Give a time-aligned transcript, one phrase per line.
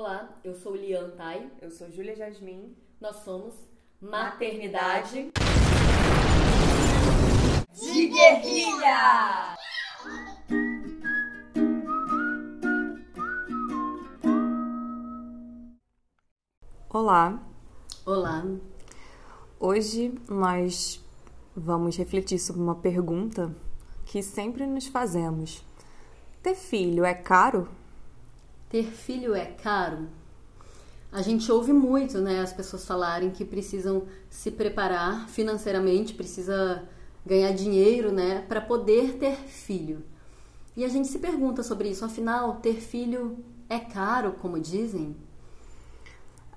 [0.00, 1.50] Olá, eu sou Lian Tai.
[1.60, 2.72] Eu sou Júlia Jasmin.
[3.00, 3.52] Nós somos
[4.00, 5.32] Maternidade
[7.72, 9.56] de Guerrilha!
[16.88, 17.42] Olá.
[18.06, 18.44] Olá.
[19.58, 21.04] Hoje nós
[21.56, 23.52] vamos refletir sobre uma pergunta
[24.06, 25.60] que sempre nos fazemos.
[26.40, 27.68] Ter filho é caro?
[28.68, 30.08] Ter filho é caro?
[31.10, 36.86] A gente ouve muito, né, as pessoas falarem que precisam se preparar financeiramente, precisa
[37.24, 40.02] ganhar dinheiro, né, para poder ter filho.
[40.76, 43.38] E a gente se pergunta sobre isso, afinal, ter filho
[43.70, 45.16] é caro, como dizem?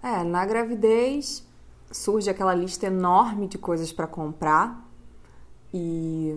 [0.04, 1.46] É, na gravidez
[1.92, 4.88] surge aquela lista enorme de coisas para comprar
[5.74, 6.36] e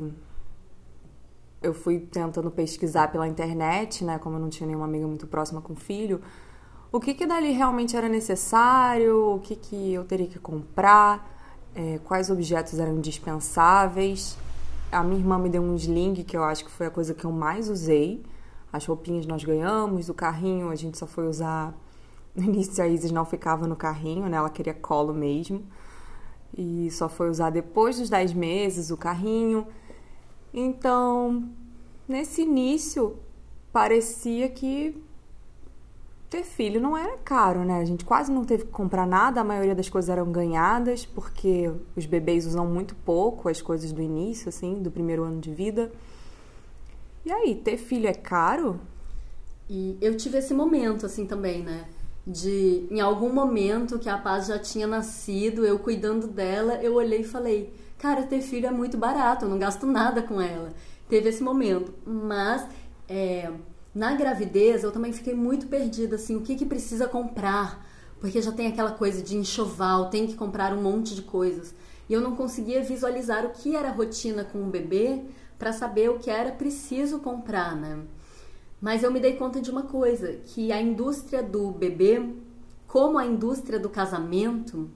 [1.65, 5.61] eu fui tentando pesquisar pela internet, né, como eu não tinha nenhuma amiga muito próxima
[5.61, 6.21] com filho,
[6.93, 11.29] o que que dali realmente era necessário, o que que eu teria que comprar,
[11.75, 14.39] é, quais objetos eram indispensáveis.
[14.93, 17.25] A minha irmã me deu um sling, que eu acho que foi a coisa que
[17.25, 18.23] eu mais usei.
[18.73, 21.75] As roupinhas nós ganhamos, o carrinho a gente só foi usar.
[22.35, 24.37] No início a Isis não ficava no carrinho, né?
[24.37, 25.65] Ela queria colo mesmo.
[26.57, 29.67] E só foi usar depois dos 10 meses o carrinho.
[30.53, 31.49] Então,
[32.09, 33.19] nesse início,
[33.73, 34.95] parecia que
[36.31, 37.79] ter filho não era caro, né?
[37.79, 41.71] A gente quase não teve que comprar nada, a maioria das coisas eram ganhadas, porque
[41.95, 45.93] os bebês usam muito pouco as coisas do início, assim, do primeiro ano de vida.
[47.25, 48.81] E aí, ter filho é caro?
[49.71, 51.87] E eu tive esse momento, assim, também, né?
[52.27, 57.21] De, em algum momento que a Paz já tinha nascido, eu cuidando dela, eu olhei
[57.21, 57.73] e falei
[58.05, 60.75] cara, ter filho é muito barato, eu não gasto nada com ela.
[61.09, 61.95] Teve esse momento.
[62.07, 62.67] Mas
[63.09, 63.51] é,
[63.95, 67.87] na gravidez eu também fiquei muito perdida, assim, o que, que precisa comprar?
[68.19, 71.75] Porque já tem aquela coisa de enxoval, tem que comprar um monte de coisas.
[72.09, 75.23] E eu não conseguia visualizar o que era rotina com o bebê
[75.59, 78.01] para saber o que era preciso comprar, né?
[78.81, 82.35] Mas eu me dei conta de uma coisa, que a indústria do bebê,
[82.87, 84.91] como a indústria do casamento,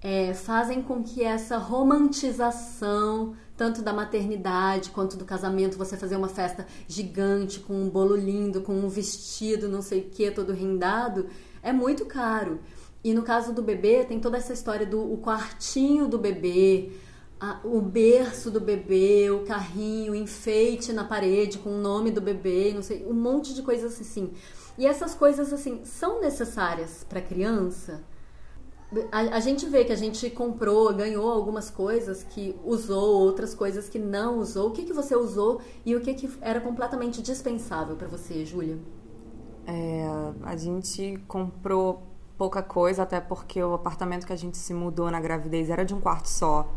[0.00, 6.26] é, fazem com que essa romantização, tanto da maternidade quanto do casamento, você fazer uma
[6.26, 11.28] festa gigante com um bolo lindo, com um vestido, não sei o que, todo rendado,
[11.62, 12.58] é muito caro.
[13.04, 16.90] E no caso do bebê, tem toda essa história do o quartinho do bebê,
[17.38, 22.20] a, o berço do bebê, o carrinho, o enfeite na parede com o nome do
[22.20, 24.32] bebê, não sei, um monte de coisas assim.
[24.76, 28.02] E essas coisas assim são necessárias para a criança?
[29.10, 33.88] A, a, gente vê que a gente comprou, ganhou algumas coisas que usou, outras coisas
[33.88, 34.68] que não usou.
[34.68, 38.78] O que, que você usou e o que, que era completamente dispensável para você, Júlia?
[39.66, 40.04] É,
[40.42, 42.02] a gente comprou
[42.36, 45.94] pouca coisa, até porque o apartamento que a gente se mudou na gravidez era de
[45.94, 46.68] um quarto só.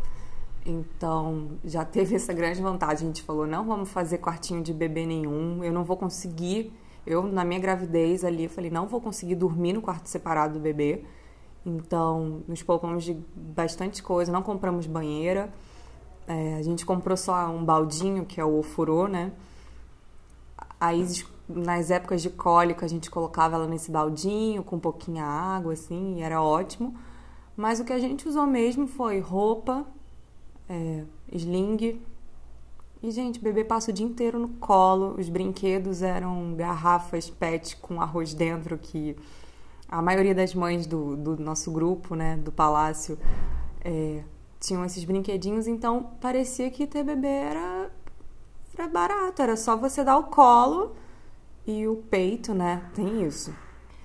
[0.64, 3.04] Então já teve essa grande vantagem.
[3.04, 6.72] A gente falou: não vamos fazer quartinho de bebê nenhum, eu não vou conseguir.
[7.06, 10.60] Eu, na minha gravidez ali, eu falei: não vou conseguir dormir no quarto separado do
[10.60, 11.04] bebê.
[11.66, 14.30] Então, nos poupamos de bastante coisa.
[14.30, 15.52] Não compramos banheira.
[16.28, 19.32] É, a gente comprou só um baldinho, que é o ofurô, né?
[20.80, 21.04] Aí,
[21.48, 26.18] nas épocas de cólica, a gente colocava ela nesse baldinho, com um pouquinho água, assim,
[26.18, 26.96] e era ótimo.
[27.56, 29.84] Mas o que a gente usou mesmo foi roupa,
[30.68, 31.02] é,
[31.32, 32.00] sling.
[33.02, 35.16] E, gente, o bebê passa o dia inteiro no colo.
[35.18, 39.16] Os brinquedos eram garrafas PET com arroz dentro que
[39.88, 43.18] a maioria das mães do, do nosso grupo, né, do palácio,
[43.84, 44.22] é,
[44.58, 47.90] tinham esses brinquedinhos, então parecia que ter bebê era,
[48.76, 50.94] era barato, era só você dar o colo
[51.66, 52.82] e o peito, né?
[52.94, 53.54] Tem isso.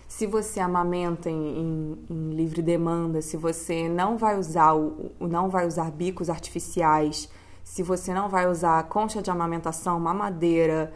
[0.08, 5.50] Se você amamenta em, em, em livre demanda, se você não vai usar o, não
[5.50, 7.30] vai usar bicos artificiais,
[7.64, 10.92] se você não vai usar concha de amamentação, mamadeira,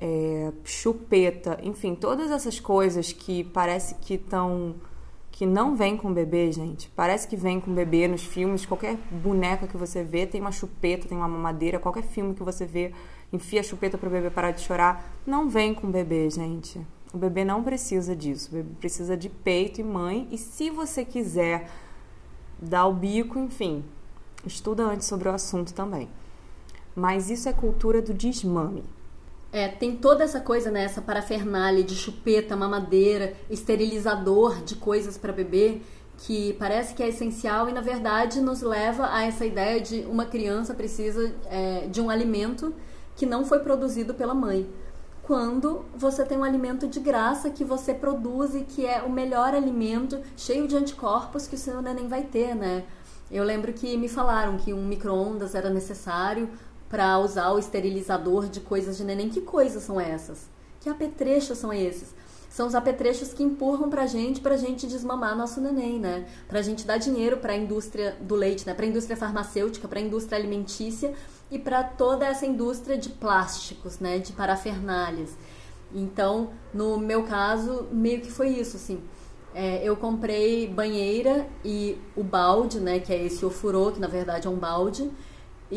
[0.00, 4.74] é, chupeta, enfim, todas essas coisas que parece que estão
[5.34, 6.88] que não vem com bebê, gente.
[6.94, 8.64] Parece que vem com bebê nos filmes.
[8.64, 11.80] Qualquer boneca que você vê tem uma chupeta, tem uma mamadeira.
[11.80, 12.92] Qualquer filme que você vê,
[13.32, 15.12] enfia a chupeta para o bebê parar de chorar.
[15.26, 16.80] Não vem com bebê, gente.
[17.12, 18.48] O bebê não precisa disso.
[18.50, 20.28] O bebê precisa de peito e mãe.
[20.30, 21.68] E se você quiser
[22.62, 23.84] dar o bico, enfim,
[24.46, 26.08] estuda antes sobre o assunto também.
[26.94, 28.84] Mas isso é cultura do desmame.
[29.54, 30.82] É, tem toda essa coisa, né?
[30.82, 35.80] Essa parafernália de chupeta, mamadeira, esterilizador de coisas para bebê,
[36.18, 40.26] que parece que é essencial e, na verdade, nos leva a essa ideia de uma
[40.26, 42.74] criança precisa é, de um alimento
[43.14, 44.68] que não foi produzido pela mãe.
[45.22, 49.54] quando você tem um alimento de graça que você produz e que é o melhor
[49.54, 52.84] alimento, cheio de anticorpos que o seu neném vai ter, né?
[53.30, 56.50] Eu lembro que me falaram que um micro-ondas era necessário
[56.94, 59.28] para usar o esterilizador de coisas de neném.
[59.28, 60.48] Que coisas são essas?
[60.78, 62.14] Que apetrechos são esses?
[62.48, 66.24] São os apetrechos que empurram pra gente, pra gente desmamar nosso neném, né?
[66.46, 68.74] Pra gente dar dinheiro para a indústria do leite, né?
[68.74, 71.12] Pra indústria farmacêutica, pra indústria alimentícia
[71.50, 74.20] e para toda essa indústria de plásticos, né?
[74.20, 75.30] De parafernálias.
[75.92, 79.02] Então, no meu caso, meio que foi isso, assim.
[79.52, 83.00] É, eu comprei banheira e o balde, né?
[83.00, 85.10] Que é esse ofurô, que na verdade é um balde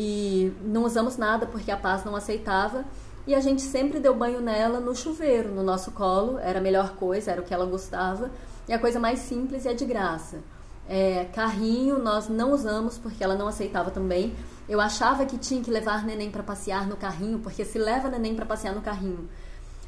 [0.00, 2.84] e não usamos nada porque a Paz não aceitava.
[3.26, 6.94] E a gente sempre deu banho nela no chuveiro, no nosso colo, era a melhor
[6.94, 8.30] coisa, era o que ela gostava.
[8.68, 10.38] E a coisa mais simples é de graça.
[10.88, 14.36] É, carrinho nós não usamos porque ela não aceitava também.
[14.68, 18.36] Eu achava que tinha que levar neném para passear no carrinho, porque se leva neném
[18.36, 19.28] para passear no carrinho.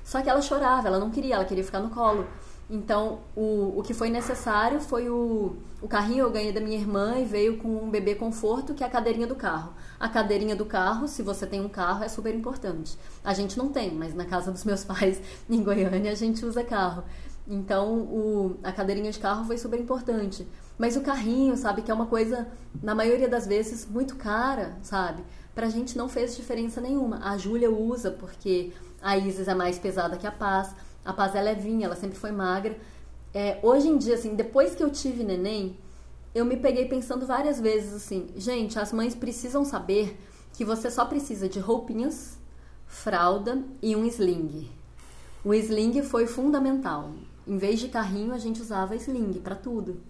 [0.05, 2.27] Só que ela chorava, ela não queria, ela queria ficar no colo.
[2.73, 7.19] Então, o, o que foi necessário foi o, o carrinho eu ganhei da minha irmã
[7.19, 9.75] e veio com um bebê conforto, que é a cadeirinha do carro.
[9.99, 12.97] A cadeirinha do carro, se você tem um carro, é super importante.
[13.25, 15.21] A gente não tem, mas na casa dos meus pais,
[15.51, 17.03] em Goiânia, a gente usa carro.
[17.45, 20.47] Então, o, a cadeirinha de carro foi super importante.
[20.79, 22.47] Mas o carrinho, sabe, que é uma coisa,
[22.81, 25.25] na maioria das vezes, muito cara, sabe?
[25.57, 27.19] Pra gente não fez diferença nenhuma.
[27.25, 30.75] A Júlia usa porque a Isis é mais pesada que a Paz.
[31.05, 32.79] A Paz é levinha, ela sempre foi magra.
[33.33, 35.77] É, hoje em dia, assim, depois que eu tive neném,
[36.35, 40.19] eu me peguei pensando várias vezes assim, gente, as mães precisam saber
[40.53, 42.39] que você só precisa de roupinhas,
[42.87, 44.71] fralda e um sling.
[45.45, 47.13] O sling foi fundamental.
[47.47, 50.01] Em vez de carrinho, a gente usava sling para tudo.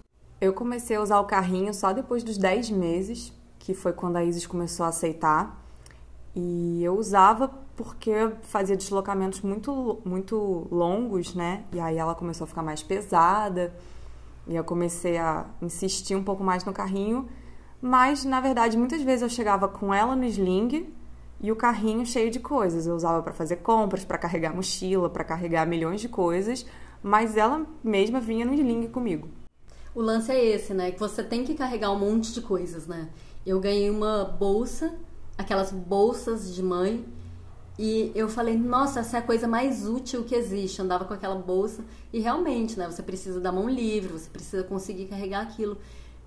[0.40, 4.24] Eu comecei a usar o carrinho só depois dos 10 meses, que foi quando a
[4.24, 5.62] Isis começou a aceitar.
[6.34, 8.12] E eu usava porque
[8.42, 11.64] fazia deslocamentos muito, muito longos, né?
[11.72, 13.72] E aí ela começou a ficar mais pesada.
[14.46, 17.28] E eu comecei a insistir um pouco mais no carrinho.
[17.80, 20.92] Mas, na verdade, muitas vezes eu chegava com ela no sling
[21.40, 22.86] e o carrinho cheio de coisas.
[22.86, 26.66] Eu usava para fazer compras, para carregar mochila, para carregar milhões de coisas.
[27.02, 29.28] Mas ela mesma vinha no sling comigo.
[29.94, 30.92] O lance é esse, né?
[30.92, 33.08] Que você tem que carregar um monte de coisas, né?
[33.44, 34.94] Eu ganhei uma bolsa
[35.40, 37.04] aquelas bolsas de mãe.
[37.78, 40.82] E eu falei, nossa, essa é a coisa mais útil que existe.
[40.82, 41.82] andava com aquela bolsa
[42.12, 42.86] e realmente, né?
[42.90, 45.78] Você precisa da mão livre, você precisa conseguir carregar aquilo.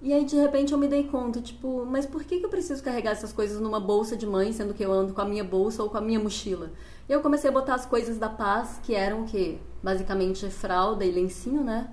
[0.01, 2.83] E aí, de repente, eu me dei conta, tipo, mas por que, que eu preciso
[2.83, 5.83] carregar essas coisas numa bolsa de mãe, sendo que eu ando com a minha bolsa
[5.83, 6.71] ou com a minha mochila?
[7.07, 9.60] E eu comecei a botar as coisas da paz, que eram o quê?
[9.81, 11.89] Basicamente fralda e lencinho, né?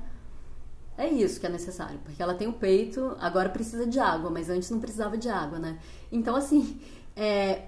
[0.96, 4.50] É isso que é necessário, porque ela tem o peito, agora precisa de água, mas
[4.50, 5.78] antes não precisava de água, né?
[6.10, 6.80] Então, assim,
[7.16, 7.62] é,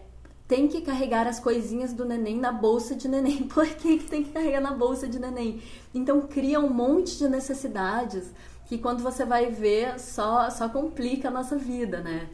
[0.48, 3.44] tem que carregar as coisinhas do neném na bolsa de neném.
[3.48, 5.62] Por que, que tem que carregar na bolsa de neném?
[5.94, 8.30] Então cria um monte de necessidades
[8.66, 12.28] que quando você vai ver só, só complica a nossa vida, né?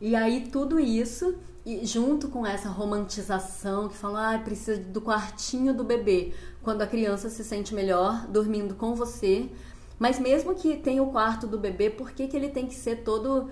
[0.00, 1.34] E aí tudo isso,
[1.64, 6.86] e junto com essa romantização que fala, ah, precisa do quartinho do bebê, quando a
[6.86, 9.48] criança se sente melhor dormindo com você.
[9.98, 12.96] Mas mesmo que tenha o quarto do bebê, por que, que ele tem que ser
[12.96, 13.48] todo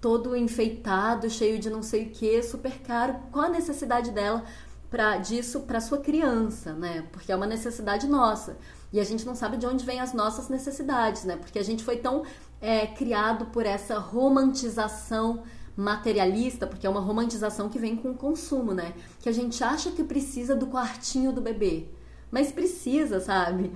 [0.00, 3.16] todo enfeitado, cheio de não sei o que, super caro.
[3.30, 4.44] Qual a necessidade dela
[4.90, 7.06] para disso para sua criança, né?
[7.12, 8.56] Porque é uma necessidade nossa.
[8.92, 11.36] E a gente não sabe de onde vêm as nossas necessidades, né?
[11.36, 12.24] Porque a gente foi tão
[12.60, 15.44] é, criado por essa romantização
[15.76, 18.94] materialista, porque é uma romantização que vem com o consumo, né?
[19.20, 21.86] Que a gente acha que precisa do quartinho do bebê.
[22.30, 23.72] Mas precisa, sabe?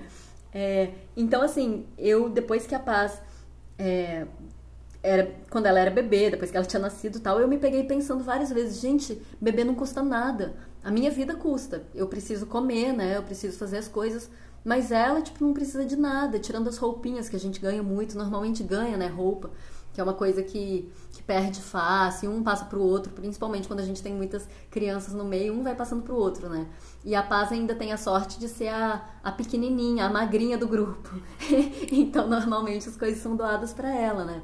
[0.53, 3.21] É, então, assim, eu, depois que a Paz
[3.77, 4.27] é,
[5.05, 8.23] era quando ela era bebê, depois que ela tinha nascido tal, eu me peguei pensando
[8.23, 10.55] várias vezes, gente, bebê não custa nada.
[10.83, 11.83] A minha vida custa.
[11.93, 13.17] Eu preciso comer, né?
[13.17, 14.29] Eu preciso fazer as coisas.
[14.63, 18.17] Mas ela, tipo, não precisa de nada, tirando as roupinhas que a gente ganha muito,
[18.17, 19.51] normalmente ganha, né, roupa,
[19.93, 23.85] que é uma coisa que, que perde fácil, um passa pro outro, principalmente quando a
[23.85, 26.67] gente tem muitas crianças no meio, um vai passando pro outro, né?
[27.03, 30.67] E a Paz ainda tem a sorte de ser a, a pequenininha, a magrinha do
[30.67, 31.09] grupo.
[31.91, 34.41] então, normalmente as coisas são doadas para ela, né?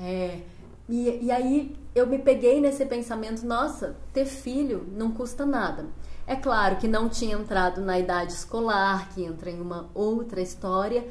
[0.00, 0.40] É,
[0.88, 5.86] e, e aí eu me peguei nesse pensamento, nossa, ter filho não custa nada.
[6.26, 11.06] É claro que não tinha entrado na idade escolar, que entra em uma outra história,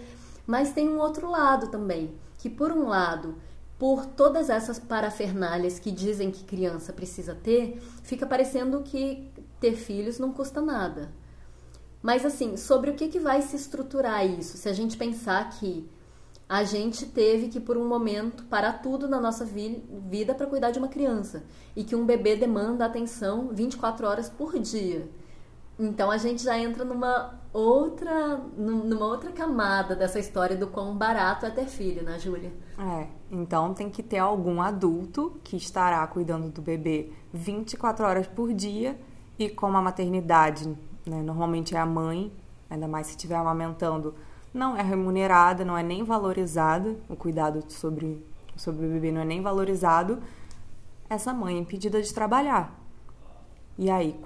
[0.47, 3.35] mas tem um outro lado também, que por um lado,
[3.77, 9.29] por todas essas parafernálias que dizem que criança precisa ter, fica parecendo que
[9.59, 11.11] ter filhos não custa nada.
[12.01, 14.57] Mas assim, sobre o que, que vai se estruturar isso?
[14.57, 15.87] Se a gente pensar que
[16.49, 20.71] a gente teve que, por um momento, parar tudo na nossa vi vida para cuidar
[20.71, 21.43] de uma criança.
[21.75, 25.07] E que um bebê demanda atenção 24 horas por dia.
[25.77, 31.45] Então a gente já entra numa outra, numa outra camada dessa história do quão barato
[31.45, 32.51] é ter filho, né, Júlia?
[32.77, 38.53] É, então tem que ter algum adulto que estará cuidando do bebê 24 horas por
[38.53, 38.99] dia
[39.37, 40.67] e como a maternidade,
[41.05, 42.33] né, normalmente é a mãe,
[42.69, 44.15] ainda mais se estiver amamentando,
[44.53, 48.25] não é remunerada, não é nem valorizada, o cuidado sobre,
[48.55, 50.19] sobre o bebê não é nem valorizado,
[51.09, 52.79] essa mãe é impedida de trabalhar.
[53.77, 54.19] E aí,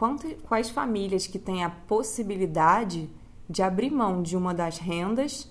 [0.48, 3.10] quais famílias que têm a possibilidade
[3.50, 5.50] de abrir mão de uma das rendas,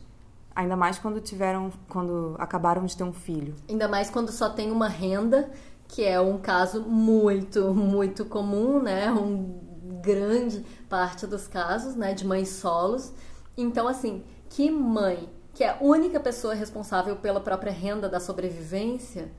[0.55, 3.55] ainda mais quando tiveram, quando acabaram de ter um filho?
[3.69, 5.51] Ainda mais quando só tem uma renda,
[5.87, 9.11] que é um caso muito, muito comum, né?
[9.13, 9.61] Um
[10.03, 13.13] grande parte dos casos, né, de mães solos.
[13.57, 19.31] Então, assim, que mãe, que é a única pessoa responsável pela própria renda da sobrevivência,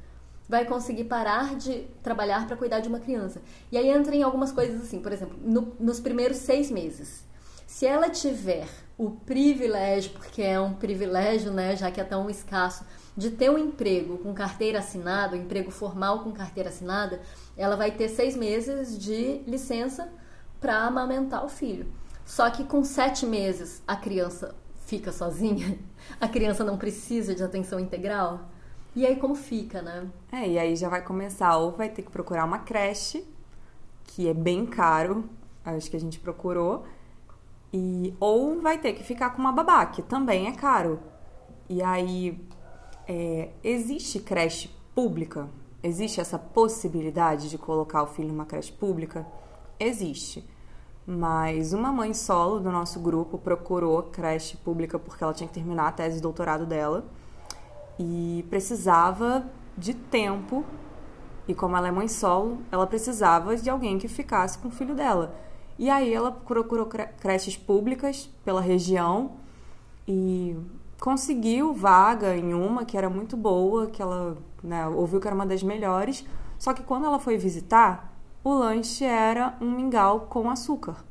[0.50, 3.40] vai conseguir parar de trabalhar para cuidar de uma criança.
[3.72, 7.24] E aí entra em algumas coisas assim, por exemplo, no, nos primeiros seis meses.
[7.68, 8.68] Se ela tiver
[8.98, 12.84] o privilégio, porque é um privilégio, né, já que é tão escasso,
[13.16, 17.22] de ter um emprego com carteira assinada, um emprego formal com carteira assinada,
[17.56, 20.12] ela vai ter seis meses de licença
[20.60, 21.86] para amamentar o filho.
[22.26, 24.56] Só que com sete meses a criança
[24.94, 25.80] fica sozinha,
[26.22, 28.42] a criança não precisa de atenção integral.
[28.96, 30.08] E aí como fica, né?
[30.32, 33.26] É, e aí já vai começar, ou vai ter que procurar uma creche,
[34.04, 35.28] que é bem caro,
[35.66, 36.86] acho que a gente procurou,
[37.74, 41.00] e ou vai ter que ficar com uma babá, que também é caro.
[41.68, 42.40] E aí
[43.08, 45.50] é, existe creche pública?
[45.82, 49.26] Existe essa possibilidade de colocar o filho numa creche pública?
[49.80, 50.48] Existe.
[51.06, 55.88] Mas uma mãe solo do nosso grupo procurou creche pública porque ela tinha que terminar
[55.88, 57.04] a tese de doutorado dela
[58.00, 59.46] e precisava
[59.78, 60.64] de tempo.
[61.46, 64.96] E como ela é mãe solo, ela precisava de alguém que ficasse com o filho
[64.96, 65.36] dela.
[65.78, 66.86] E aí ela procurou
[67.20, 69.32] creches públicas pela região
[70.08, 70.56] e
[71.02, 75.46] conseguiu vaga em uma que era muito boa, que ela né, ouviu que era uma
[75.46, 76.24] das melhores.
[76.58, 78.13] Só que quando ela foi visitar,
[78.44, 81.04] o lanche era um mingau com açúcar.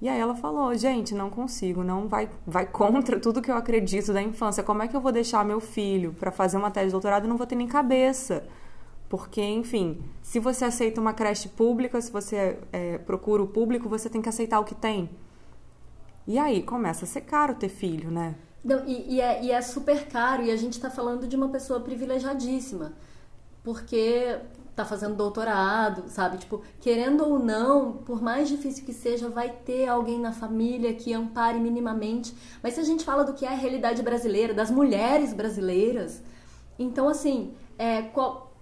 [0.00, 4.12] E aí ela falou: gente, não consigo, não vai, vai contra tudo que eu acredito
[4.12, 4.62] da infância.
[4.62, 7.28] Como é que eu vou deixar meu filho para fazer uma tese de doutorado e
[7.28, 8.44] não vou ter nem cabeça?
[9.08, 14.08] Porque, enfim, se você aceita uma creche pública, se você é, procura o público, você
[14.08, 15.10] tem que aceitar o que tem.
[16.26, 18.36] E aí começa a ser caro ter filho, né?
[18.64, 21.48] Não, e, e, é, e é super caro, e a gente está falando de uma
[21.48, 22.92] pessoa privilegiadíssima.
[23.64, 24.38] Porque
[24.74, 26.38] tá fazendo doutorado, sabe?
[26.38, 31.12] Tipo, querendo ou não, por mais difícil que seja, vai ter alguém na família que
[31.12, 32.34] ampare minimamente.
[32.62, 36.22] Mas se a gente fala do que é a realidade brasileira, das mulheres brasileiras,
[36.78, 38.52] então assim, é, qual,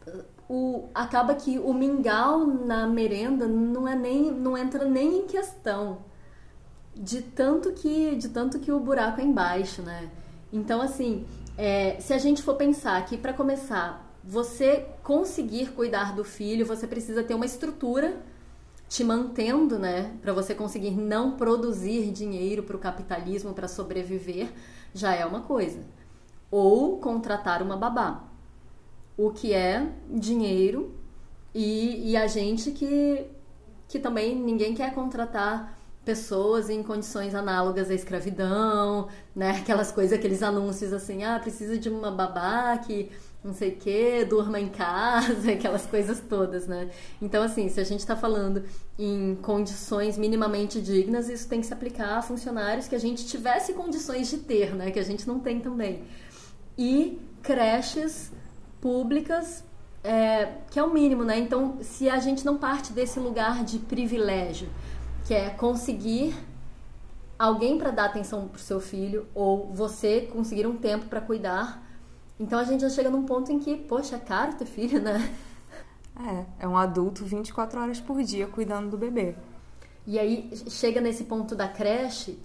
[0.48, 5.98] o, acaba que o mingau na merenda não é nem não entra nem em questão
[6.96, 10.10] de tanto que de tanto que o buraco é embaixo, né?
[10.52, 16.23] Então assim, é, se a gente for pensar que para começar você conseguir cuidar do
[16.23, 18.20] filho, você precisa ter uma estrutura
[18.87, 24.50] te mantendo, né, para você conseguir não produzir dinheiro para o capitalismo para sobreviver,
[24.92, 25.80] já é uma coisa.
[26.50, 28.25] Ou contratar uma babá,
[29.16, 30.94] o que é dinheiro
[31.54, 33.26] e, e a gente que,
[33.88, 39.52] que também ninguém quer contratar pessoas em condições análogas à escravidão, né?
[39.61, 43.11] Aquelas coisas, aqueles anúncios assim, ah, precisa de uma babá que
[43.49, 46.90] não sei o que, durma em casa, aquelas coisas todas, né?
[47.21, 48.62] Então, assim, se a gente está falando
[48.99, 53.73] em condições minimamente dignas, isso tem que se aplicar a funcionários que a gente tivesse
[53.73, 54.90] condições de ter, né?
[54.90, 56.05] Que a gente não tem também.
[56.76, 58.31] E creches
[58.81, 59.64] públicas,
[60.05, 61.38] é, que é o mínimo, né?
[61.38, 64.69] Então, se a gente não parte desse lugar de privilégio,
[65.26, 66.35] que é conseguir
[67.38, 71.88] alguém para dar atenção para o seu filho, ou você conseguir um tempo para cuidar
[72.38, 75.35] então a gente já chega num ponto em que, poxa, é caro ter filho, né?
[76.21, 79.37] É, é um adulto 24 horas por dia cuidando do bebê.
[80.07, 82.38] E aí chega nesse ponto da creche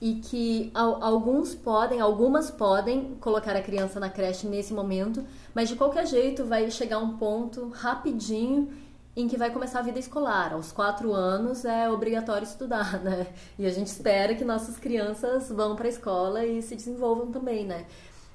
[0.00, 5.24] e que alguns podem, algumas podem colocar a criança na creche nesse momento,
[5.54, 8.68] mas de qualquer jeito vai chegar um ponto rapidinho
[9.16, 10.52] em que vai começar a vida escolar.
[10.52, 13.28] Aos quatro anos é obrigatório estudar, né?
[13.58, 17.64] E a gente espera que nossas crianças vão para a escola e se desenvolvam também,
[17.64, 17.86] né?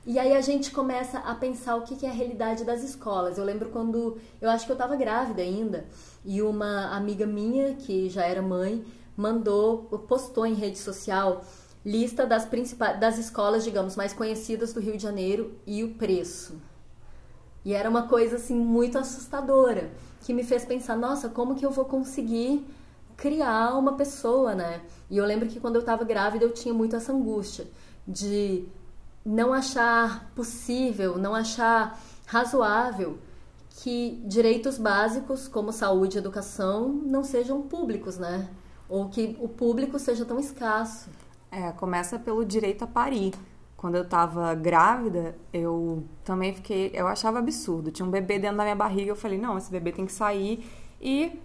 [0.04, 3.38] E aí a gente começa a pensar o que é a realidade das escolas.
[3.38, 5.86] Eu lembro quando eu acho que eu estava grávida ainda
[6.26, 8.84] e uma amiga minha que já era mãe
[9.16, 11.44] mandou, postou em rede social
[11.86, 16.60] lista das principais das escolas, digamos, mais conhecidas do Rio de Janeiro e o preço.
[17.64, 19.92] E era uma coisa assim muito assustadora,
[20.22, 22.66] que me fez pensar, nossa, como que eu vou conseguir
[23.16, 24.82] criar uma pessoa, né?
[25.10, 27.68] E eu lembro que quando eu estava grávida eu tinha muito essa angústia
[28.08, 28.68] de
[29.26, 33.20] não achar possível, não achar razoável
[33.70, 38.50] que direitos básicos como saúde e educação não sejam públicos, né?
[38.88, 41.10] Ou que o público seja tão escasso.
[41.50, 43.34] É, começa pelo direito a parir.
[43.78, 46.92] Quando eu tava grávida, eu também fiquei.
[46.94, 47.90] Eu achava absurdo.
[47.90, 49.10] Tinha um bebê dentro da minha barriga.
[49.10, 50.64] Eu falei, não, esse bebê tem que sair.
[51.02, 51.40] E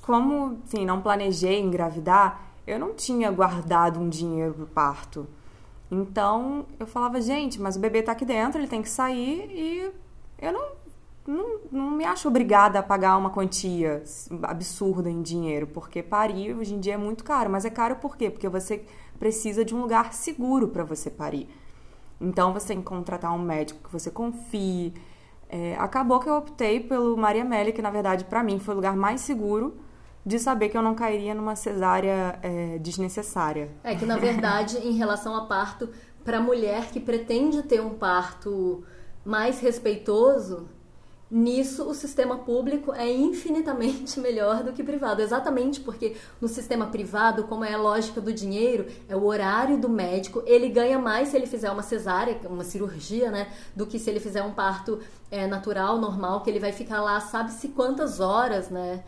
[0.00, 5.26] como, assim, não planejei engravidar, eu não tinha guardado um dinheiro pro parto.
[5.94, 9.92] Então, eu falava, gente, mas o bebê tá aqui dentro, ele tem que sair e
[10.40, 10.68] eu não,
[11.24, 14.02] não, não me acho obrigada a pagar uma quantia
[14.42, 17.48] absurda em dinheiro, porque parir hoje em dia é muito caro.
[17.48, 18.28] Mas é caro por quê?
[18.28, 18.84] Porque você
[19.20, 21.48] precisa de um lugar seguro para você parir.
[22.20, 24.92] Então, você tem que contratar um médico que você confie.
[25.48, 28.76] É, acabou que eu optei pelo Maria Melli, que na verdade para mim foi o
[28.76, 29.76] lugar mais seguro
[30.24, 33.70] de saber que eu não cairia numa cesárea é, desnecessária.
[33.82, 35.90] É que na verdade, em relação a parto,
[36.24, 38.82] para mulher que pretende ter um parto
[39.24, 40.66] mais respeitoso,
[41.30, 45.20] nisso o sistema público é infinitamente melhor do que privado.
[45.20, 49.88] Exatamente porque no sistema privado, como é a lógica do dinheiro, é o horário do
[49.88, 54.08] médico, ele ganha mais se ele fizer uma cesárea, uma cirurgia, né, do que se
[54.08, 55.00] ele fizer um parto
[55.30, 59.02] é, natural, normal, que ele vai ficar lá, sabe-se quantas horas, né?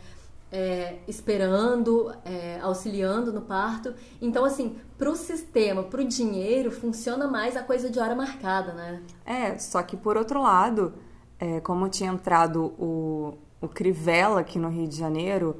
[0.51, 3.93] É, esperando, é, auxiliando no parto.
[4.21, 8.73] Então, assim, para o sistema, para o dinheiro, funciona mais a coisa de hora marcada,
[8.73, 9.01] né?
[9.25, 10.93] É, só que por outro lado,
[11.39, 15.57] é, como tinha entrado o, o Crivella aqui no Rio de Janeiro,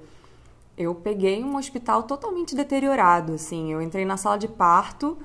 [0.77, 3.73] eu peguei um hospital totalmente deteriorado, assim.
[3.73, 5.17] Eu entrei na sala de parto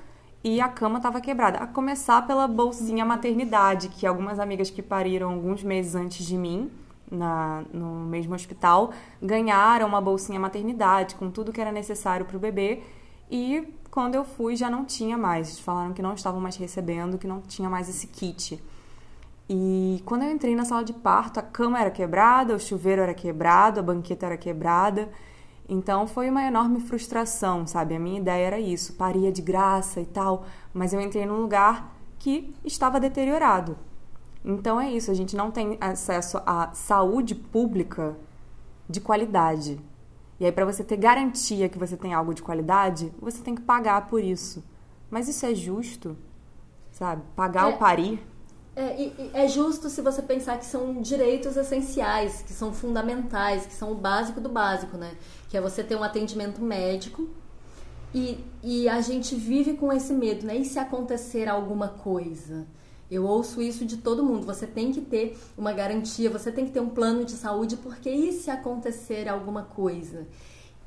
[0.42, 1.59] e a cama estava quebrada.
[1.59, 6.71] A começar pela bolsinha maternidade, que algumas amigas que pariram alguns meses antes de mim
[7.12, 12.40] na, no mesmo hospital ganharam uma bolsinha maternidade com tudo que era necessário para o
[12.40, 12.83] bebê
[13.31, 15.49] e quando eu fui já não tinha mais.
[15.49, 18.62] Eles falaram que não estavam mais recebendo, que não tinha mais esse kit.
[19.49, 23.12] E quando eu entrei na sala de parto, a cama era quebrada, o chuveiro era
[23.12, 25.11] quebrado, a banqueta era quebrada.
[25.68, 27.94] Então foi uma enorme frustração, sabe?
[27.94, 31.94] A minha ideia era isso, paria de graça e tal, mas eu entrei num lugar
[32.18, 33.77] que estava deteriorado.
[34.44, 38.16] Então é isso, a gente não tem acesso à saúde pública
[38.88, 39.81] de qualidade.
[40.40, 43.62] E aí, para você ter garantia que você tem algo de qualidade, você tem que
[43.62, 44.64] pagar por isso.
[45.09, 46.16] Mas isso é justo?
[46.90, 47.22] Sabe?
[47.37, 48.20] Pagar é, o parir?
[48.74, 53.92] É, é justo se você pensar que são direitos essenciais, que são fundamentais, que são
[53.92, 55.12] o básico do básico, né?
[55.48, 57.28] Que é você ter um atendimento médico
[58.14, 60.57] e, e a gente vive com esse medo, né?
[60.57, 62.66] E se acontecer alguma coisa?
[63.12, 64.46] Eu ouço isso de todo mundo.
[64.46, 68.09] Você tem que ter uma garantia, você tem que ter um plano de saúde, porque
[68.09, 70.27] e se acontecer alguma coisa?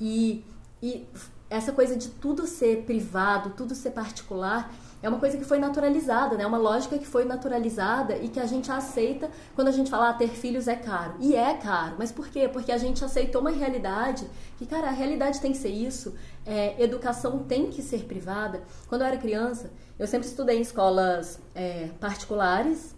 [0.02, 0.44] E,
[0.82, 1.06] e
[1.48, 4.74] essa coisa de tudo ser privado, tudo ser particular,
[5.06, 6.48] é uma coisa que foi naturalizada, né?
[6.48, 10.14] Uma lógica que foi naturalizada e que a gente aceita quando a gente fala ah,
[10.14, 11.14] ter filhos é caro.
[11.20, 12.50] E é caro, mas por quê?
[12.52, 16.82] Porque a gente aceitou uma realidade que, cara, a realidade tem que ser isso, é,
[16.84, 18.64] educação tem que ser privada.
[18.88, 22.96] Quando eu era criança, eu sempre estudei em escolas é, particulares,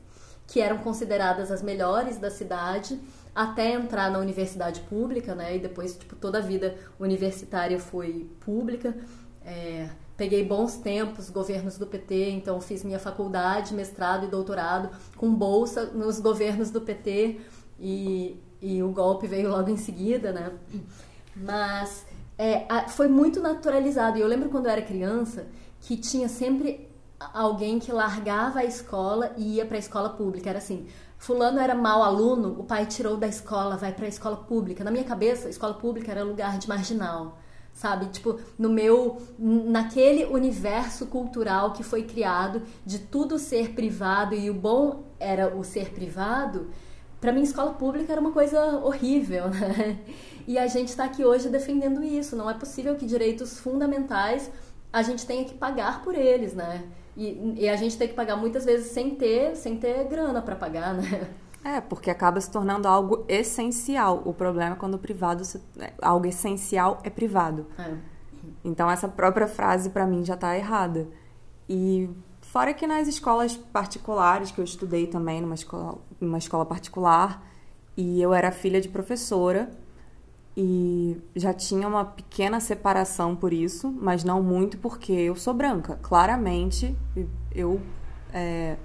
[0.47, 2.97] que eram consideradas as melhores da cidade,
[3.35, 5.57] até entrar na universidade pública, né?
[5.57, 8.95] E depois, tipo, toda a vida universitária foi pública.
[9.45, 15.31] É, Peguei bons tempos, governos do PT, então fiz minha faculdade, mestrado e doutorado com
[15.31, 17.39] bolsa nos governos do PT
[17.79, 20.51] e, e o golpe veio logo em seguida, né?
[21.35, 22.03] Mas
[22.35, 24.17] é, foi muito naturalizado.
[24.17, 25.45] E eu lembro quando eu era criança
[25.81, 26.89] que tinha sempre
[27.31, 30.49] alguém que largava a escola e ia para a escola pública.
[30.49, 30.87] Era assim,
[31.19, 34.83] fulano era mau aluno, o pai tirou da escola, vai para a escola pública.
[34.83, 37.37] Na minha cabeça, escola pública era lugar de marginal
[37.77, 38.07] sabe?
[38.07, 44.53] Tipo, no meu naquele universo cultural que foi criado de tudo ser privado e o
[44.53, 46.71] bom era o ser privado,
[47.21, 49.99] para mim escola pública era uma coisa horrível, né?
[50.47, 52.35] E a gente está aqui hoje defendendo isso.
[52.35, 54.49] Não é possível que direitos fundamentais
[54.91, 56.83] a gente tenha que pagar por eles, né?
[57.15, 60.55] E, e a gente tem que pagar muitas vezes sem ter, sem ter grana para
[60.55, 61.29] pagar, né?
[61.67, 64.21] É, porque acaba se tornando algo essencial.
[64.23, 65.61] O problema é quando o privado, se...
[65.77, 67.65] É, algo essencial é privado.
[67.77, 67.93] É.
[68.63, 71.09] Então essa própria frase para mim já está errada.
[71.67, 72.09] E
[72.41, 77.45] fora que nas escolas particulares que eu estudei também numa escola, numa escola particular
[77.97, 79.69] e eu era filha de professora
[80.55, 85.99] e já tinha uma pequena separação por isso, mas não muito porque eu sou branca.
[86.01, 86.95] Claramente
[87.53, 87.81] eu
[88.33, 88.77] é,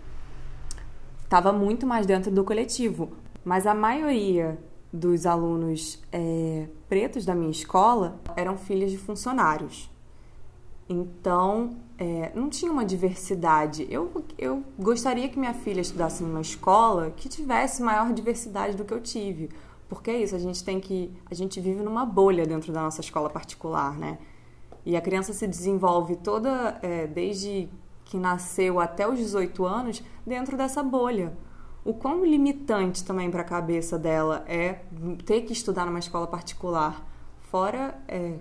[1.33, 3.11] estava muito mais dentro do coletivo.
[3.43, 4.59] Mas a maioria
[4.93, 9.91] dos alunos é, pretos da minha escola eram filhas de funcionários.
[10.87, 13.87] Então, é, não tinha uma diversidade.
[13.89, 18.93] Eu, eu gostaria que minha filha estudasse numa escola que tivesse maior diversidade do que
[18.93, 19.49] eu tive.
[19.89, 21.11] Porque é isso, a gente tem que.
[21.31, 24.19] A gente vive numa bolha dentro da nossa escola particular, né?
[24.85, 27.71] E a criança se desenvolve toda, é, desde
[28.13, 31.33] que nasceu até os 18 anos, dentro dessa bolha
[31.83, 34.83] o quão limitante também para a cabeça dela é
[35.25, 37.05] ter que estudar numa escola particular.
[37.51, 37.99] Fora.
[38.07, 38.37] É...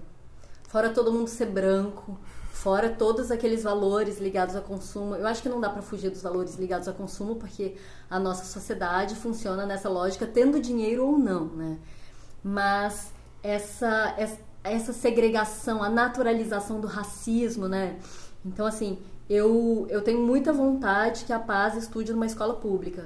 [0.68, 2.18] Fora todo mundo ser branco,
[2.52, 5.16] fora todos aqueles valores ligados ao consumo.
[5.16, 7.78] Eu acho que não dá para fugir dos valores ligados ao consumo, porque
[8.10, 11.80] a nossa sociedade funciona nessa lógica, tendo dinheiro ou não, né?
[12.44, 14.16] Mas essa,
[14.64, 17.98] essa segregação, a naturalização do racismo, né?
[18.46, 19.00] Então, assim,
[19.32, 23.06] eu, eu tenho muita vontade que a Paz estude numa escola pública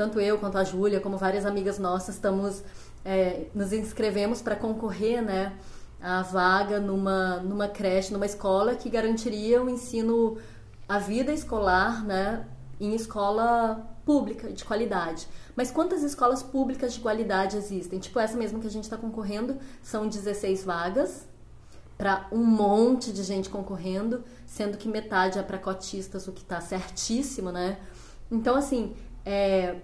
[0.00, 2.62] tanto eu quanto a Júlia, como várias amigas nossas, estamos
[3.04, 5.52] é, nos inscrevemos para concorrer, né,
[6.32, 10.38] vaga numa numa creche, numa escola que garantiria o ensino,
[10.88, 12.46] a vida escolar, né,
[12.80, 15.28] em escola pública de qualidade.
[15.54, 17.98] Mas quantas escolas públicas de qualidade existem?
[17.98, 21.28] Tipo essa mesmo que a gente está concorrendo, são 16 vagas
[22.00, 26.58] para um monte de gente concorrendo, sendo que metade é para cotistas, o que está
[26.58, 27.76] certíssimo, né?
[28.30, 29.76] Então, assim, é,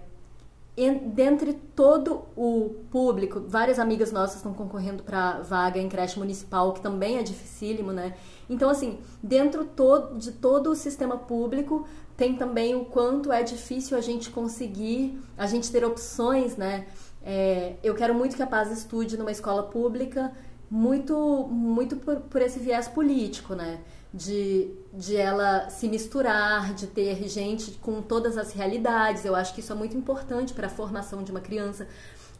[1.13, 6.81] dentre todo o público, várias amigas nossas estão concorrendo para vaga em creche municipal, que
[6.81, 8.15] também é dificílimo, né?
[8.49, 9.69] Então, assim, dentro
[10.17, 15.45] de todo o sistema público, tem também o quanto é difícil a gente conseguir, a
[15.45, 16.87] gente ter opções, né?
[17.23, 20.33] É, eu quero muito que a Paz estude numa escola pública,
[20.69, 23.79] muito, muito por, por esse viés político, né?
[24.13, 29.25] de, de ela se misturar, de ter gente com todas as realidades.
[29.25, 31.87] Eu acho que isso é muito importante para a formação de uma criança.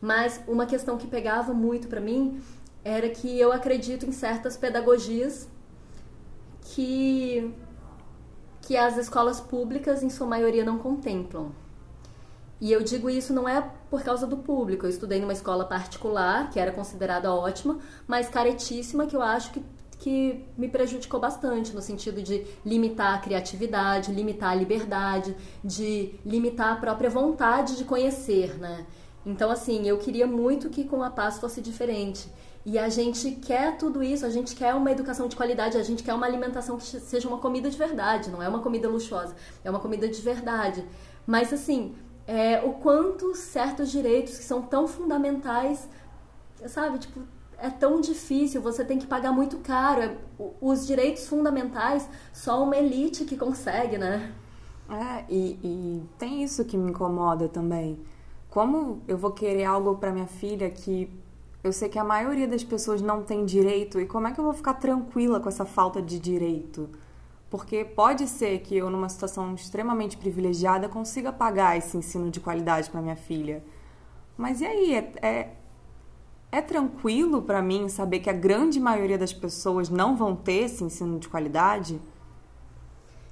[0.01, 2.41] Mas uma questão que pegava muito para mim
[2.83, 5.47] era que eu acredito em certas pedagogias
[6.61, 7.53] que
[8.61, 11.51] que as escolas públicas em sua maioria não contemplam.
[12.60, 14.86] E eu digo isso não é por causa do público.
[14.86, 19.63] Eu estudei numa escola particular, que era considerada ótima, mas caretíssima, que eu acho que
[20.00, 26.74] que me prejudicou bastante no sentido de limitar a criatividade, limitar a liberdade, de limitar
[26.74, 28.86] a própria vontade de conhecer, né?
[29.26, 32.30] Então, assim, eu queria muito que com a paz fosse diferente.
[32.65, 36.04] E a gente quer tudo isso, a gente quer uma educação de qualidade, a gente
[36.04, 39.70] quer uma alimentação que seja uma comida de verdade, não é uma comida luxuosa, é
[39.70, 40.86] uma comida de verdade.
[41.26, 41.96] Mas, assim,
[42.27, 45.87] é, o quanto certos direitos que são tão fundamentais,
[46.67, 47.21] sabe, tipo,
[47.57, 50.01] é tão difícil, você tem que pagar muito caro.
[50.01, 50.17] É,
[50.61, 54.33] os direitos fundamentais, só uma elite que consegue, né?
[54.89, 57.99] É, e, e tem isso que me incomoda também.
[58.49, 61.09] Como eu vou querer algo para minha filha que
[61.63, 64.43] eu sei que a maioria das pessoas não tem direito, e como é que eu
[64.43, 66.89] vou ficar tranquila com essa falta de direito?
[67.49, 72.89] Porque pode ser que eu, numa situação extremamente privilegiada, consiga pagar esse ensino de qualidade
[72.89, 73.63] para minha filha.
[74.38, 74.95] Mas e aí?
[74.95, 75.53] É, é,
[76.51, 80.83] é tranquilo para mim saber que a grande maioria das pessoas não vão ter esse
[80.83, 81.99] ensino de qualidade?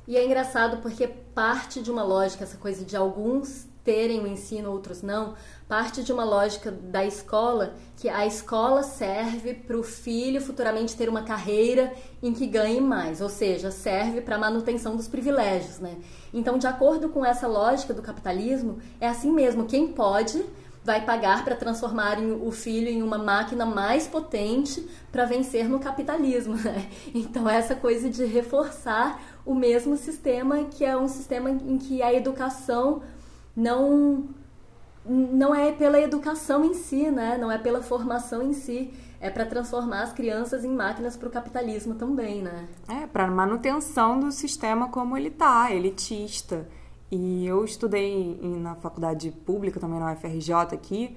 [0.08, 4.72] E é engraçado porque parte de uma lógica, essa coisa de alguns terem o ensino,
[4.72, 5.36] outros não,
[5.70, 11.08] parte de uma lógica da escola que a escola serve para o filho futuramente ter
[11.08, 15.96] uma carreira em que ganhe mais, ou seja, serve para a manutenção dos privilégios, né?
[16.34, 20.44] Então, de acordo com essa lógica do capitalismo, é assim mesmo, quem pode
[20.86, 26.56] vai pagar para transformar o filho em uma máquina mais potente para vencer no capitalismo.
[26.66, 26.88] Né?
[27.14, 32.14] Então, essa coisa de reforçar o mesmo sistema, que é um sistema em que a
[32.14, 33.02] educação
[33.56, 34.30] não
[35.08, 37.38] não é pela educação em si, né?
[37.38, 41.32] não é pela formação em si, é para transformar as crianças em máquinas para o
[41.32, 42.68] capitalismo também, né?
[42.88, 46.68] É, para manutenção do sistema como ele tá, elitista.
[47.12, 51.16] E eu estudei na faculdade pública, também na UFRJ aqui,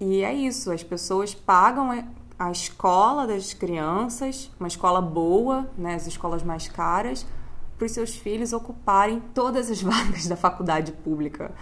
[0.00, 1.90] e é isso, as pessoas pagam
[2.38, 7.26] a escola das crianças, uma escola boa, né, as escolas mais caras,
[7.78, 11.52] para os seus filhos ocuparem todas as vagas da faculdade pública.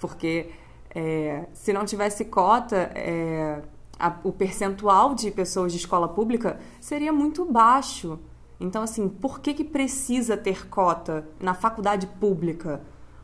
[0.00, 0.50] Porque
[0.94, 3.60] é, se não tivesse cota, é,
[3.98, 8.18] a, o percentual de pessoas de escola pública seria muito baixo.
[8.60, 12.80] Então, assim, por que, que precisa ter cota na faculdade pública?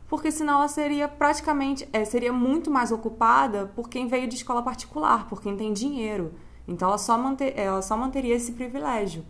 [0.07, 4.61] porque senão ela seria praticamente, é, seria muito mais ocupada por quem veio de escola
[4.61, 6.33] particular, por quem tem dinheiro.
[6.67, 9.25] Então ela só, manter, ela só manteria esse privilégio.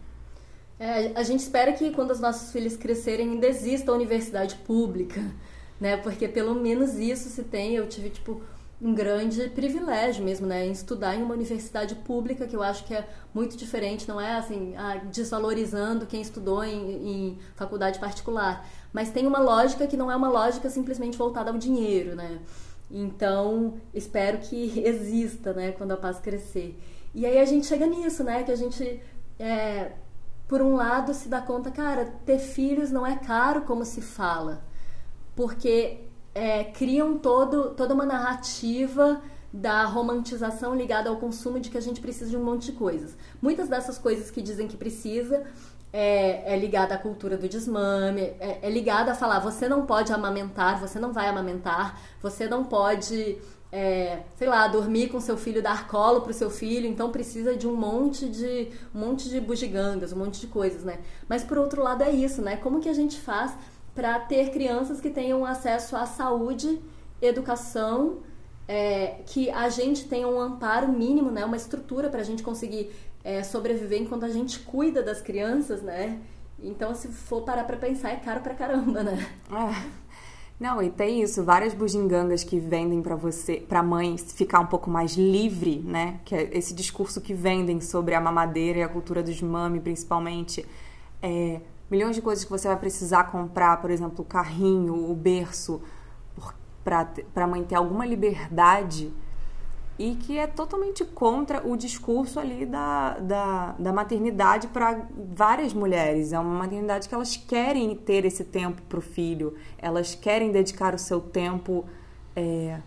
[0.80, 5.22] É, a gente espera que quando os nossos filhos crescerem ainda exista a universidade pública,
[5.80, 5.98] né?
[5.98, 7.76] Porque pelo menos isso se tem.
[7.76, 8.42] Eu tive, tipo,
[8.82, 10.66] um grande privilégio mesmo, né?
[10.66, 14.34] Em estudar em uma universidade pública, que eu acho que é muito diferente, não é
[14.36, 18.68] assim, ah, desvalorizando quem estudou em, em, faculdade particular.
[18.92, 22.40] Mas tem uma lógica que não é uma lógica simplesmente voltada ao dinheiro, né?
[22.92, 26.78] Então, espero que exista, né, quando a paz crescer.
[27.14, 28.44] E aí a gente chega nisso, né?
[28.44, 29.02] Que a gente,
[29.40, 29.94] é,
[30.48, 34.64] por um lado, se dá conta, cara, ter filhos não é caro como se fala.
[35.36, 36.02] Porque
[36.34, 42.02] é, criam todo, toda uma narrativa da romantização ligada ao consumo de que a gente
[42.02, 43.18] precisa de um monte de coisas.
[43.42, 45.44] Muitas dessas coisas que dizem que precisa
[45.94, 50.12] é, é ligada à cultura do desmame, é, é ligada a falar você não pode
[50.12, 53.38] amamentar, você não vai amamentar, você não pode,
[53.72, 57.68] é, sei lá, dormir com seu filho, dar colo pro seu filho, então precisa de
[57.68, 61.00] um monte de um monte de bugigangas, um monte de coisas, né?
[61.28, 62.56] Mas por outro lado é isso, né?
[62.58, 63.54] Como que a gente faz
[63.94, 66.82] para ter crianças que tenham acesso à saúde,
[67.22, 68.18] educação,
[68.68, 72.92] é, que a gente tenha um amparo mínimo, né, uma estrutura para a gente conseguir
[73.24, 76.20] é, sobreviver enquanto a gente cuida das crianças, né?
[76.60, 79.18] Então, se for parar para pensar, é caro pra caramba, né?
[79.52, 80.05] É.
[80.58, 84.90] Não, e tem isso, várias bugigangas que vendem para você, para mãe ficar um pouco
[84.90, 86.22] mais livre, né?
[86.24, 90.66] Que é esse discurso que vendem sobre a mamadeira e a cultura dos mami, principalmente.
[91.22, 91.60] É,
[91.92, 95.82] milhões de coisas que você vai precisar comprar, por exemplo, o carrinho, o berço,
[96.86, 99.12] para a mãe ter alguma liberdade
[99.98, 106.34] e que é totalmente contra o discurso ali da, da, da maternidade para várias mulheres.
[106.34, 110.94] É uma maternidade que elas querem ter esse tempo para o filho, elas querem dedicar
[110.94, 111.86] o seu tempo.
[112.36, 112.80] É,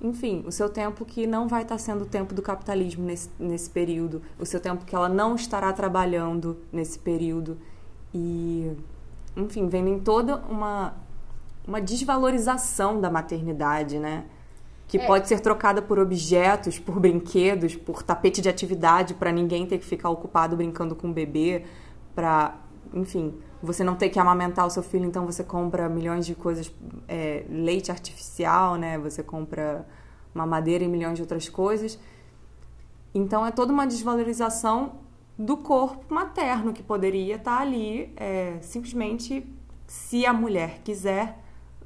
[0.00, 3.70] enfim, o seu tempo que não vai estar sendo o tempo do capitalismo nesse, nesse
[3.70, 7.58] período, o seu tempo que ela não estará trabalhando nesse período.
[8.14, 8.72] E,
[9.36, 10.94] enfim, vendem toda uma,
[11.66, 14.24] uma desvalorização da maternidade, né?
[14.92, 15.06] Que é.
[15.06, 19.86] pode ser trocada por objetos, por brinquedos, por tapete de atividade, para ninguém ter que
[19.86, 21.64] ficar ocupado brincando com o bebê,
[22.14, 22.58] para,
[22.92, 26.70] enfim, você não ter que amamentar o seu filho, então você compra milhões de coisas,
[27.08, 28.98] é, leite artificial, né?
[28.98, 29.86] Você compra
[30.34, 31.98] mamadeira e milhões de outras coisas.
[33.14, 34.96] Então é toda uma desvalorização
[35.38, 39.42] do corpo materno que poderia estar ali é, simplesmente
[39.86, 41.38] se a mulher quiser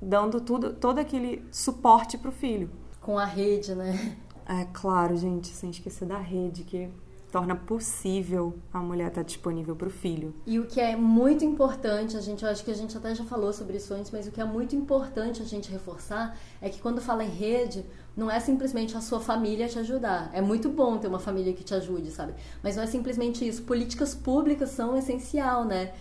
[0.03, 2.69] dando tudo todo aquele suporte para o filho
[3.07, 6.91] com a rede né é claro gente sem esquecer da rede que
[7.31, 10.35] torna possível a mulher estar disponível para o filho.
[10.47, 13.25] E o que é muito importante, a gente, eu acho que a gente até já
[13.25, 16.81] falou sobre isso antes, mas o que é muito importante a gente reforçar é que
[16.81, 17.85] quando fala em rede,
[18.17, 20.31] não é simplesmente a sua família te ajudar.
[20.33, 22.33] É muito bom ter uma família que te ajude, sabe?
[22.63, 23.65] Mas não é simplesmente isso.
[23.65, 25.93] Políticas públicas são essencial, né?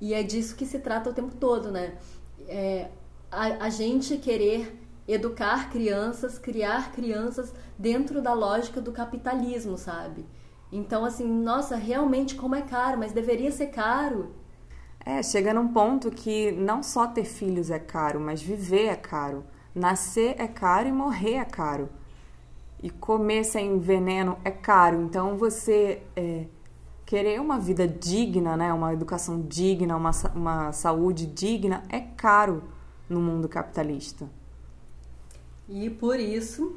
[0.00, 1.94] E é disso que se trata o tempo todo, né?
[2.46, 2.90] É,
[3.32, 10.24] a, a gente querer educar crianças, criar crianças dentro da lógica do capitalismo, sabe?
[10.72, 14.34] Então, assim, nossa, realmente como é caro, mas deveria ser caro.
[15.04, 19.44] É, chega num ponto que não só ter filhos é caro, mas viver é caro.
[19.74, 21.90] Nascer é caro e morrer é caro.
[22.82, 25.02] E comer sem veneno é caro.
[25.02, 26.46] Então, você é,
[27.04, 32.64] querer uma vida digna, né, uma educação digna, uma, uma saúde digna, é caro
[33.08, 34.28] no mundo capitalista.
[35.68, 36.76] E por isso,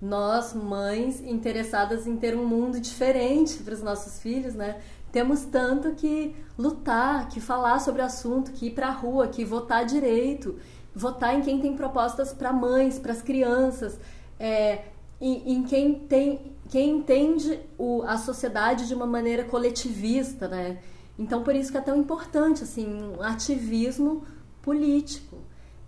[0.00, 4.80] nós, mães interessadas em ter um mundo diferente para os nossos filhos, né?
[5.10, 9.44] Temos tanto que lutar, que falar sobre o assunto, que ir para a rua, que
[9.44, 10.56] votar direito,
[10.94, 13.98] votar em quem tem propostas para mães, para as crianças,
[14.38, 14.84] é,
[15.20, 20.78] em, em, quem tem, quem entende o, a sociedade de uma maneira coletivista, né?
[21.18, 24.24] Então por isso que é tão importante assim um ativismo
[24.62, 25.27] político.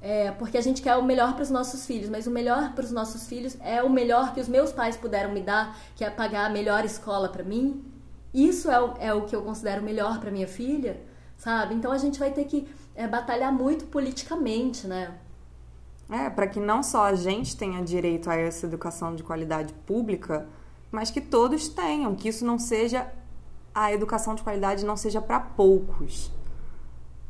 [0.03, 2.85] É, porque a gente quer o melhor para os nossos filhos, mas o melhor para
[2.85, 6.09] os nossos filhos é o melhor que os meus pais puderam me dar, que é
[6.09, 7.85] pagar a melhor escola para mim.
[8.33, 11.03] Isso é o, é o que eu considero melhor para minha filha,
[11.37, 11.75] sabe?
[11.75, 15.15] Então a gente vai ter que é, batalhar muito politicamente, né?
[16.09, 20.47] É, para que não só a gente tenha direito a essa educação de qualidade pública,
[20.91, 23.07] mas que todos tenham, que isso não seja
[23.75, 26.33] a educação de qualidade não seja para poucos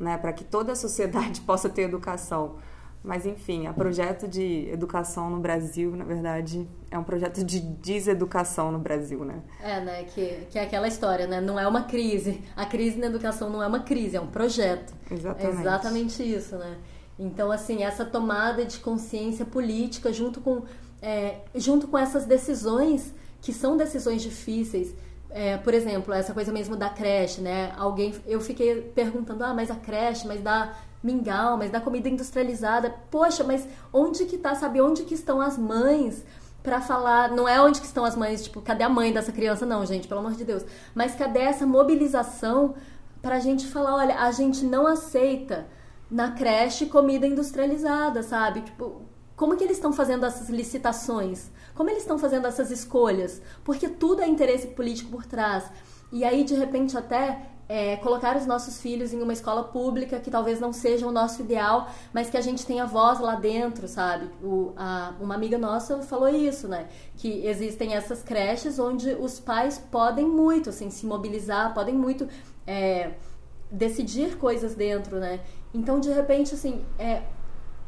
[0.00, 2.56] né, para que toda a sociedade possa ter educação.
[3.02, 8.70] Mas enfim, o projeto de educação no Brasil, na verdade, é um projeto de deseducação
[8.70, 9.40] no Brasil, né?
[9.62, 10.04] É, né?
[10.04, 11.40] Que, que é aquela história, né?
[11.40, 12.42] Não é uma crise.
[12.54, 14.92] A crise na educação não é uma crise, é um projeto.
[15.10, 15.56] Exatamente.
[15.56, 16.76] É exatamente isso, né?
[17.18, 20.64] Então, assim, essa tomada de consciência política junto com,
[21.00, 24.94] é, junto com essas decisões, que são decisões difíceis,
[25.30, 27.72] é, por exemplo, essa coisa mesmo da creche, né?
[27.76, 32.94] Alguém, eu fiquei perguntando, ah, mas a creche, mas dá mingau, mas da comida industrializada.
[33.10, 34.80] Poxa, mas onde que tá, sabe?
[34.80, 36.24] Onde que estão as mães
[36.62, 39.64] para falar, não é onde que estão as mães, tipo, cadê a mãe dessa criança
[39.64, 40.64] não, gente, pelo amor de Deus.
[40.94, 42.74] Mas cadê essa mobilização
[43.22, 45.66] pra gente falar, olha, a gente não aceita
[46.10, 48.62] na creche comida industrializada, sabe?
[48.62, 49.02] Tipo,
[49.40, 51.50] como que eles estão fazendo essas licitações?
[51.74, 53.40] Como eles estão fazendo essas escolhas?
[53.64, 55.64] Porque tudo é interesse político por trás.
[56.12, 60.31] E aí, de repente, até é, colocar os nossos filhos em uma escola pública que
[60.31, 64.29] talvez não seja o nosso ideal, mas que a gente tenha voz lá dentro, sabe?
[64.42, 66.88] O, a, uma amiga nossa falou isso, né?
[67.16, 72.29] Que existem essas creches onde os pais podem muito, assim, se mobilizar, podem muito
[72.66, 73.12] é,
[73.70, 75.40] decidir coisas dentro, né?
[75.72, 77.22] Então, de repente, assim, é,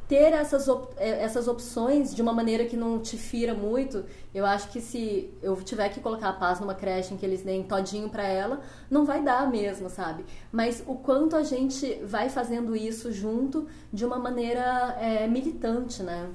[0.09, 4.45] ter essas, op é, essas opções de uma maneira que não te fira muito, eu
[4.45, 7.63] acho que se eu tiver que colocar a paz numa creche em que eles deem
[7.63, 8.61] todinho para ela,
[8.91, 10.25] não vai dar mesmo, sabe?
[10.51, 16.31] Mas o quanto a gente vai fazendo isso junto de uma maneira é, militante, né?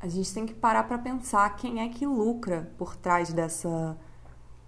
[0.00, 3.96] A gente tem que parar para pensar quem é que lucra por trás dessa,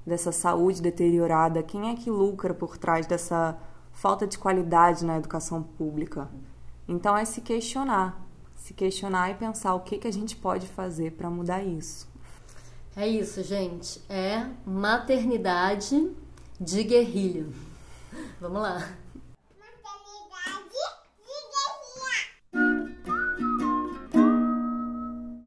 [0.07, 3.59] dessa saúde deteriorada, quem é que lucra por trás dessa
[3.93, 6.29] falta de qualidade na educação pública.
[6.89, 8.29] Então é se questionar
[8.69, 12.07] se questionar e pensar o que, que a gente pode fazer para mudar isso.
[12.95, 14.03] É isso, gente.
[14.11, 16.11] É maternidade
[16.61, 17.47] de guerrilha.
[18.39, 18.91] Vamos lá.